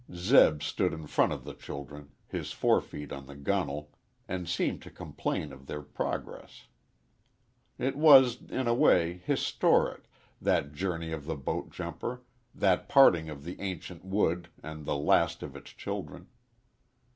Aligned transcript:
Zeb 0.15 0.63
stood 0.63 0.93
in 0.93 1.05
front 1.05 1.31
of 1.31 1.43
the 1.43 1.53
children, 1.53 2.09
his 2.25 2.51
forefeet 2.53 3.11
on 3.11 3.27
the 3.27 3.35
gunwale, 3.35 3.89
and 4.27 4.49
seemed 4.49 4.81
to 4.81 4.89
complain 4.89 5.53
of 5.53 5.67
their 5.67 5.83
progress. 5.83 6.65
It 7.77 7.95
was, 7.95 8.41
in 8.49 8.67
a 8.67 8.73
way, 8.73 9.17
historic, 9.23 10.05
that 10.41 10.73
journey 10.73 11.11
of 11.11 11.25
the 11.27 11.35
boat 11.37 11.69
jumper, 11.69 12.23
that 12.55 12.89
parting 12.89 13.29
of 13.29 13.43
the 13.43 13.61
ancient 13.61 14.03
wood 14.03 14.49
and 14.63 14.87
the 14.87 14.97
last 14.97 15.43
of 15.43 15.55
its 15.55 15.69
children. 15.69 16.29